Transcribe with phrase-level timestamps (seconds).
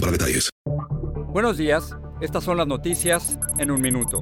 [0.00, 0.50] para detalles.
[1.32, 4.20] Buenos días, estas son las noticias en un minuto.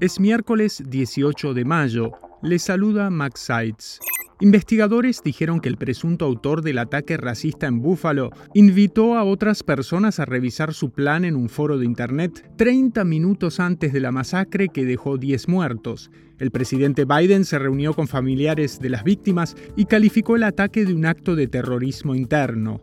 [0.00, 2.12] Es miércoles 18 de mayo.
[2.42, 3.98] Les saluda Max Seitz.
[4.40, 10.18] Investigadores dijeron que el presunto autor del ataque racista en Buffalo invitó a otras personas
[10.18, 14.68] a revisar su plan en un foro de Internet 30 minutos antes de la masacre
[14.68, 16.10] que dejó 10 muertos.
[16.38, 20.94] El presidente Biden se reunió con familiares de las víctimas y calificó el ataque de
[20.94, 22.80] un acto de terrorismo interno.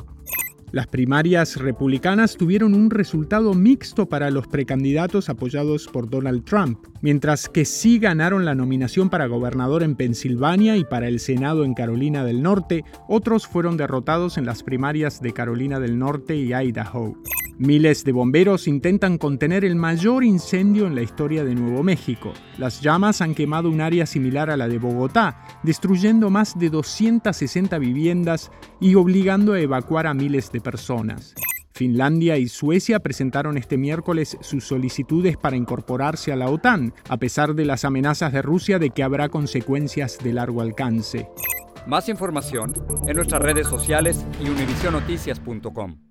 [0.72, 7.50] Las primarias republicanas tuvieron un resultado mixto para los precandidatos apoyados por Donald Trump, mientras
[7.50, 12.24] que sí ganaron la nominación para gobernador en Pensilvania y para el Senado en Carolina
[12.24, 17.18] del Norte, otros fueron derrotados en las primarias de Carolina del Norte y Idaho.
[17.62, 22.34] Miles de bomberos intentan contener el mayor incendio en la historia de Nuevo México.
[22.58, 27.78] Las llamas han quemado un área similar a la de Bogotá, destruyendo más de 260
[27.78, 31.36] viviendas y obligando a evacuar a miles de personas.
[31.72, 37.54] Finlandia y Suecia presentaron este miércoles sus solicitudes para incorporarse a la OTAN, a pesar
[37.54, 41.28] de las amenazas de Rusia de que habrá consecuencias de largo alcance.
[41.86, 42.74] Más información
[43.08, 46.11] en nuestras redes sociales y univisionoticias.com.